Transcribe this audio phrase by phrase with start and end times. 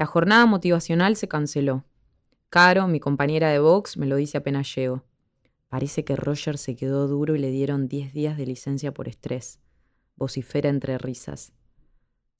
[0.00, 1.84] La jornada motivacional se canceló.
[2.48, 5.04] Caro, mi compañera de box, me lo dice apenas llego.
[5.68, 9.60] Parece que Roger se quedó duro y le dieron 10 días de licencia por estrés.
[10.16, 11.52] Vocifera entre risas.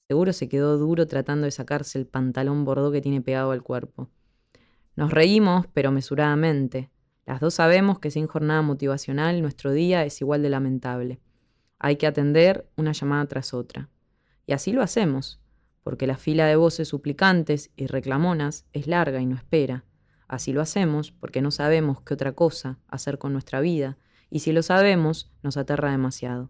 [0.07, 4.09] Seguro se quedó duro tratando de sacarse el pantalón bordó que tiene pegado al cuerpo.
[4.95, 6.89] Nos reímos, pero mesuradamente.
[7.27, 11.19] Las dos sabemos que sin jornada motivacional nuestro día es igual de lamentable.
[11.77, 13.87] Hay que atender una llamada tras otra.
[14.47, 15.39] Y así lo hacemos,
[15.83, 19.83] porque la fila de voces suplicantes y reclamonas es larga y no espera.
[20.27, 23.97] Así lo hacemos porque no sabemos qué otra cosa hacer con nuestra vida,
[24.29, 26.49] y si lo sabemos, nos aterra demasiado.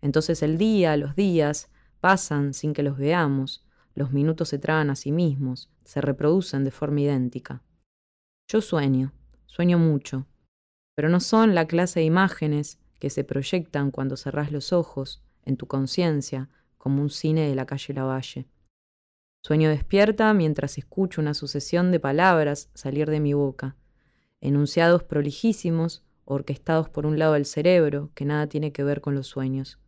[0.00, 1.68] Entonces el día, los días,
[2.00, 3.64] pasan sin que los veamos,
[3.94, 7.62] los minutos se tragan a sí mismos, se reproducen de forma idéntica.
[8.48, 9.12] Yo sueño,
[9.46, 10.26] sueño mucho,
[10.94, 15.56] pero no son la clase de imágenes que se proyectan cuando cerrás los ojos, en
[15.56, 16.48] tu conciencia,
[16.78, 18.46] como un cine de la calle Lavalle.
[19.42, 23.76] Sueño despierta mientras escucho una sucesión de palabras salir de mi boca,
[24.40, 29.26] enunciados prolijísimos, orquestados por un lado del cerebro, que nada tiene que ver con los
[29.26, 29.78] sueños.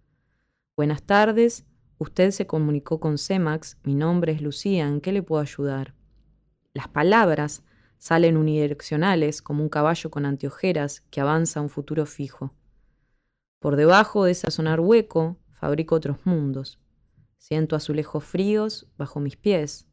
[0.74, 1.66] Buenas tardes,
[1.98, 5.94] usted se comunicó con Cemax, mi nombre es Lucía, ¿en qué le puedo ayudar?
[6.72, 7.62] Las palabras
[7.98, 12.55] salen unidireccionales como un caballo con anteojeras que avanza a un futuro fijo.
[13.60, 16.80] Por debajo de ese sonar hueco, fabrico otros mundos.
[17.42, 19.88] Siento azulejos fríos bajo mis pies.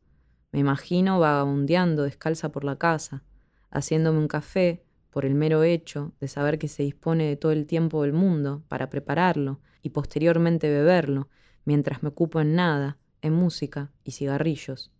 [0.51, 3.23] Me imagino vagabundeando descalza por la casa,
[3.71, 7.65] haciéndome un café por el mero hecho de saber que se dispone de todo el
[7.65, 11.27] tiempo del mundo para prepararlo y posteriormente beberlo,
[11.65, 14.91] mientras me ocupo en nada, en música y cigarrillos.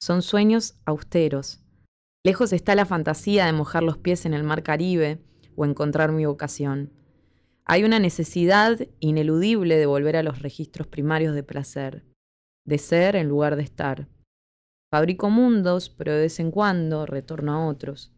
[0.00, 1.60] Son sueños austeros.
[2.24, 5.22] Lejos está la fantasía de mojar los pies en el mar Caribe
[5.54, 6.92] o encontrar mi vocación.
[7.72, 12.04] Hay una necesidad ineludible de volver a los registros primarios de placer,
[12.64, 14.08] de ser en lugar de estar.
[14.90, 18.12] Fabrico mundos, pero de vez en cuando retorno a otros.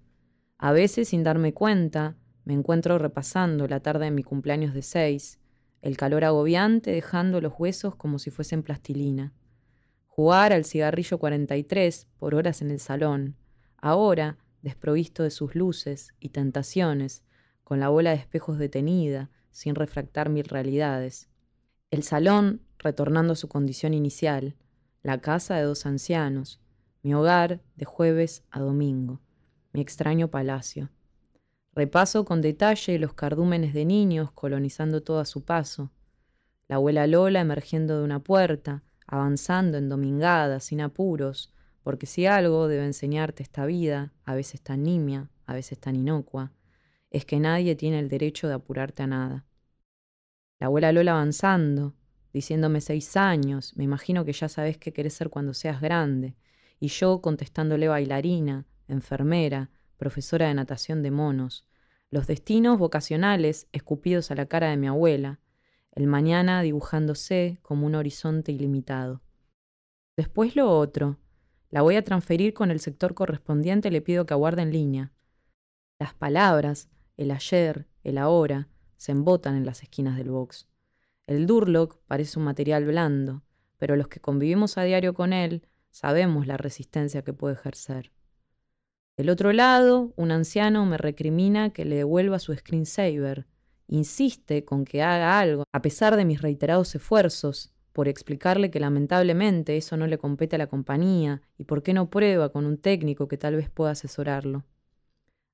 [0.57, 5.39] A veces, sin darme cuenta, me encuentro repasando la tarde de mi cumpleaños de seis,
[5.83, 9.35] el calor agobiante dejando los huesos como si fuesen plastilina.
[10.07, 13.37] Jugar al cigarrillo 43 por horas en el salón,
[13.77, 17.23] ahora desprovisto de sus luces y tentaciones,
[17.65, 21.29] con la bola de espejos detenida, sin refractar mil realidades.
[21.91, 24.57] El salón, retornando a su condición inicial,
[25.03, 26.61] la casa de dos ancianos,
[27.03, 29.21] mi hogar de jueves a domingo,
[29.73, 30.91] mi extraño palacio.
[31.75, 35.91] Repaso con detalle los cardúmenes de niños colonizando todo a su paso,
[36.69, 41.53] la abuela Lola emergiendo de una puerta, avanzando en domingada, sin apuros,
[41.83, 46.53] porque si algo debe enseñarte esta vida, a veces tan nimia, a veces tan inocua,
[47.13, 49.45] es que nadie tiene el derecho de apurarte a nada.
[50.59, 51.95] La abuela Lola avanzando,
[52.33, 56.37] diciéndome seis años, me imagino que ya sabes qué querés ser cuando seas grande,
[56.81, 61.67] y yo contestándole bailarina, enfermera, profesora de natación de monos,
[62.11, 65.39] los destinos vocacionales escupidos a la cara de mi abuela,
[65.93, 69.21] el mañana dibujándose como un horizonte ilimitado.
[70.17, 71.19] Después lo otro,
[71.69, 75.13] la voy a transferir con el sector correspondiente, le pido que aguarde en línea.
[75.99, 80.69] Las palabras, el ayer, el ahora, se embotan en las esquinas del box.
[81.27, 83.43] El Durlock parece un material blando,
[83.79, 88.13] pero los que convivimos a diario con él sabemos la resistencia que puede ejercer.
[89.17, 93.47] Del otro lado, un anciano me recrimina que le devuelva su screensaver.
[93.89, 99.77] Insiste con que haga algo, a pesar de mis reiterados esfuerzos, por explicarle que lamentablemente
[99.77, 103.29] eso no le compete a la compañía y por qué no prueba con un técnico
[103.29, 104.65] que tal vez pueda asesorarlo.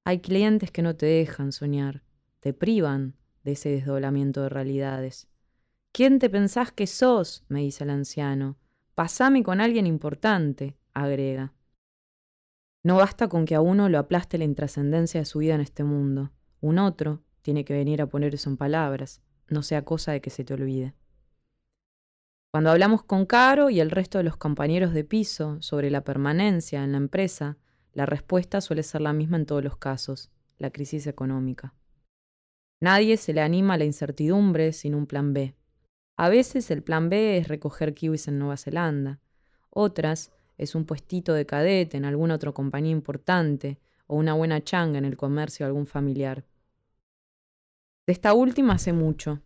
[0.04, 2.02] Hay clientes que no te dejan soñar,
[2.40, 3.14] te privan
[3.44, 5.28] de ese desdoblamiento de realidades.
[5.92, 7.44] ¿Quién te pensás que sos?
[7.48, 8.56] me dice el anciano.
[8.94, 11.52] Pasame con alguien importante, agrega.
[12.84, 15.84] No basta con que a uno lo aplaste la intrascendencia de su vida en este
[15.84, 16.32] mundo.
[16.60, 20.30] Un otro tiene que venir a poner eso en palabras, no sea cosa de que
[20.30, 20.94] se te olvide.
[22.50, 26.82] Cuando hablamos con Caro y el resto de los compañeros de piso sobre la permanencia
[26.82, 27.58] en la empresa,
[27.98, 31.74] la respuesta suele ser la misma en todos los casos, la crisis económica.
[32.80, 35.56] Nadie se le anima a la incertidumbre sin un plan B.
[36.16, 39.18] A veces el plan B es recoger kiwis en Nueva Zelanda,
[39.70, 44.98] otras es un puestito de cadete en alguna otra compañía importante o una buena changa
[44.98, 46.44] en el comercio de algún familiar.
[48.06, 49.42] De esta última hace mucho.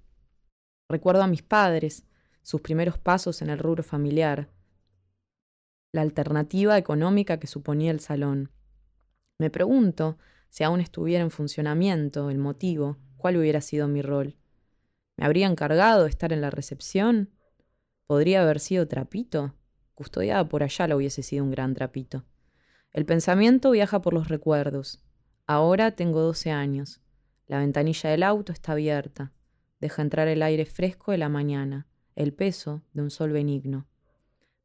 [0.90, 2.04] Recuerdo a mis padres,
[2.42, 4.50] sus primeros pasos en el rubro familiar,
[5.92, 8.50] la alternativa económica que suponía el salón.
[9.38, 10.18] Me pregunto
[10.48, 14.36] si aún estuviera en funcionamiento el motivo, cuál hubiera sido mi rol.
[15.16, 17.30] ¿Me habría encargado de estar en la recepción?
[18.06, 19.54] ¿Podría haber sido trapito?
[19.94, 22.24] Custodiada por allá la hubiese sido un gran trapito.
[22.92, 25.02] El pensamiento viaja por los recuerdos.
[25.46, 27.00] Ahora tengo 12 años.
[27.46, 29.32] La ventanilla del auto está abierta.
[29.80, 33.86] Deja entrar el aire fresco de la mañana, el peso de un sol benigno.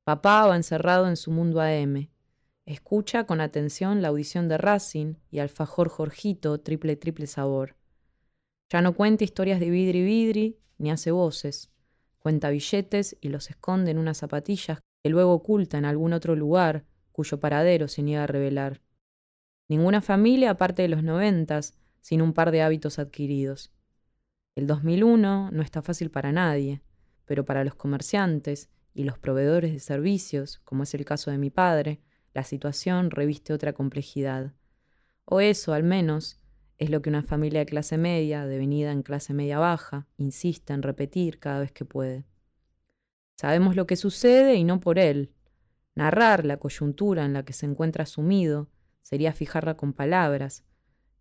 [0.07, 2.09] Papá va encerrado en su mundo AM.
[2.65, 7.75] Escucha con atención la audición de Racing y alfajor Jorgito triple triple sabor.
[8.69, 11.73] Ya no cuenta historias de vidri vidri ni hace voces.
[12.19, 16.85] Cuenta billetes y los esconde en unas zapatillas que luego oculta en algún otro lugar
[17.11, 18.79] cuyo paradero se niega a revelar.
[19.67, 23.73] Ninguna familia aparte de los noventas, sin un par de hábitos adquiridos.
[24.55, 26.81] El 2001 no está fácil para nadie,
[27.25, 31.49] pero para los comerciantes y los proveedores de servicios, como es el caso de mi
[31.49, 32.01] padre,
[32.33, 34.53] la situación reviste otra complejidad.
[35.25, 36.41] O eso, al menos,
[36.77, 40.81] es lo que una familia de clase media, devenida en clase media baja, insiste en
[40.81, 42.25] repetir cada vez que puede.
[43.35, 45.31] Sabemos lo que sucede y no por él,
[45.97, 48.69] Narrar la coyuntura en la que se encuentra sumido
[49.01, 50.63] sería fijarla con palabras,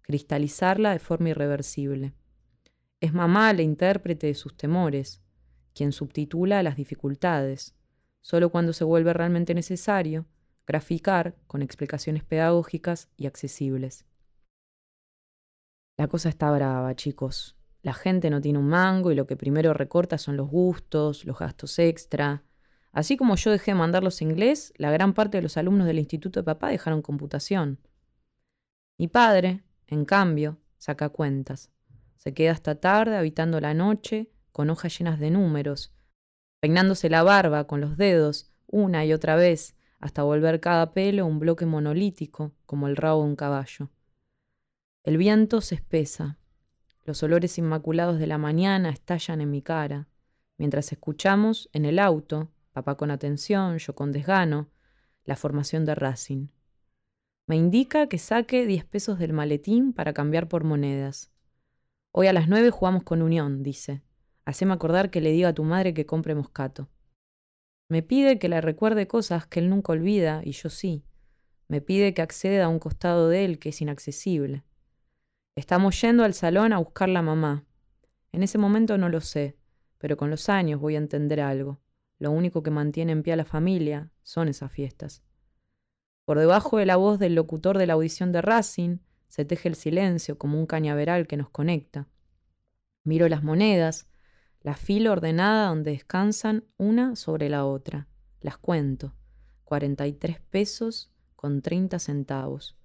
[0.02, 2.12] cristalizarla de forma irreversible.
[3.00, 5.22] Es mamá la intérprete de sus temores,
[5.76, 7.76] quien subtitula las dificultades,
[8.20, 10.26] solo cuando se vuelve realmente necesario
[10.66, 14.04] graficar con explicaciones pedagógicas y accesibles.
[15.96, 17.56] La cosa está brava, chicos.
[17.82, 21.38] La gente no tiene un mango y lo que primero recorta son los gustos, los
[21.38, 22.42] gastos extra,
[22.96, 26.40] Así como yo dejé de mandarlos inglés, la gran parte de los alumnos del instituto
[26.40, 27.78] de papá dejaron computación.
[28.96, 31.70] Mi padre, en cambio, saca cuentas.
[32.16, 35.92] Se queda hasta tarde habitando la noche con hojas llenas de números,
[36.60, 41.38] peinándose la barba con los dedos una y otra vez hasta volver cada pelo un
[41.38, 43.90] bloque monolítico como el rabo de un caballo.
[45.04, 46.38] El viento se espesa.
[47.04, 50.08] Los olores inmaculados de la mañana estallan en mi cara,
[50.56, 54.70] mientras escuchamos en el auto papá con atención, yo con desgano,
[55.26, 56.46] la formación de Racing.
[57.46, 61.30] Me indica que saque 10 pesos del maletín para cambiar por monedas.
[62.10, 64.05] Hoy a las 9 jugamos con Unión, dice.
[64.46, 66.88] Haceme acordar que le diga a tu madre que compre moscato.
[67.88, 71.04] Me pide que le recuerde cosas que él nunca olvida y yo sí.
[71.68, 74.62] Me pide que acceda a un costado de él que es inaccesible.
[75.56, 77.64] Estamos yendo al salón a buscar la mamá.
[78.30, 79.56] En ese momento no lo sé,
[79.98, 81.80] pero con los años voy a entender algo.
[82.18, 85.22] Lo único que mantiene en pie a la familia son esas fiestas.
[86.24, 88.98] Por debajo de la voz del locutor de la audición de Racing
[89.28, 92.08] se teje el silencio como un cañaveral que nos conecta.
[93.04, 94.08] Miro las monedas,
[94.66, 98.08] la fila ordenada donde descansan una sobre la otra.
[98.40, 99.14] Las cuento.
[99.62, 102.76] 43 pesos con 30 centavos.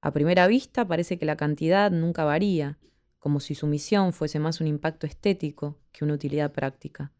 [0.00, 2.78] A primera vista parece que la cantidad nunca varía,
[3.18, 7.10] como si su misión fuese más un impacto estético que una utilidad práctica.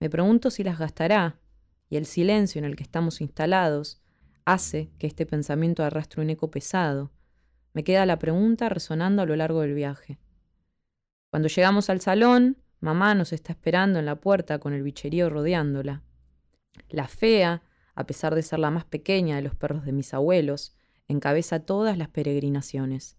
[0.00, 1.40] Me pregunto si las gastará,
[1.88, 4.02] y el silencio en el que estamos instalados
[4.44, 7.10] hace que este pensamiento arrastre un eco pesado.
[7.72, 10.18] Me queda la pregunta resonando a lo largo del viaje.
[11.30, 16.02] Cuando llegamos al salón, mamá nos está esperando en la puerta con el bicherío rodeándola.
[16.90, 17.62] La fea,
[17.94, 20.76] a pesar de ser la más pequeña de los perros de mis abuelos,
[21.08, 23.16] encabeza todas las peregrinaciones.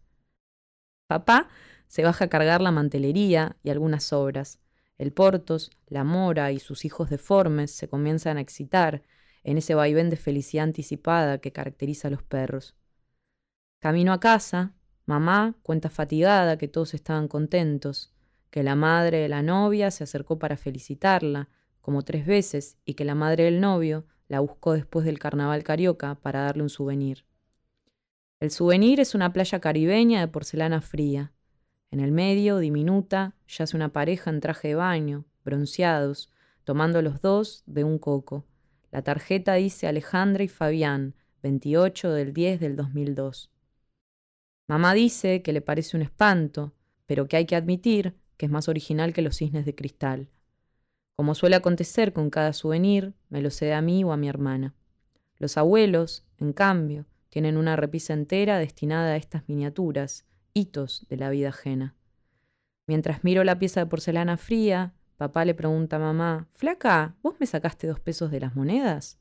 [1.08, 1.50] Papá
[1.88, 4.60] se baja a cargar la mantelería y algunas obras,
[5.00, 9.02] el Portos, la Mora y sus hijos deformes se comienzan a excitar
[9.44, 12.76] en ese vaivén de felicidad anticipada que caracteriza a los perros.
[13.80, 14.76] Camino a casa,
[15.08, 18.15] mamá cuenta fatigada que todos estaban contentos,
[18.56, 21.50] que la madre de la novia se acercó para felicitarla,
[21.82, 26.16] como tres veces, y que la madre del novio la buscó después del carnaval carioca
[26.16, 27.26] para darle un souvenir.
[28.40, 31.34] El souvenir es una playa caribeña de porcelana fría,
[31.92, 36.32] en el medio, diminuta, yace una pareja en traje de baño, bronceados,
[36.64, 38.46] tomando los dos de un coco.
[38.90, 43.52] La tarjeta dice Alejandra y Fabián, 28 del 10 del 2002.
[44.70, 46.74] Mamá dice que le parece un espanto,
[47.06, 50.30] pero que hay que admitir que es más original que los cisnes de cristal.
[51.16, 54.76] Como suele acontecer con cada souvenir, me lo cede a mí o a mi hermana.
[55.38, 61.30] Los abuelos, en cambio, tienen una repisa entera destinada a estas miniaturas, hitos de la
[61.30, 61.96] vida ajena.
[62.88, 67.46] Mientras miro la pieza de porcelana fría, papá le pregunta a mamá, Flaca, ¿vos me
[67.46, 69.18] sacaste dos pesos de las monedas?